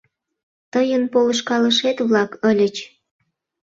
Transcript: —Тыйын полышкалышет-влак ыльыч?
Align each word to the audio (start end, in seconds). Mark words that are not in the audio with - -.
—Тыйын 0.71 1.03
полышкалышет-влак 1.13 2.31
ыльыч? 2.49 2.75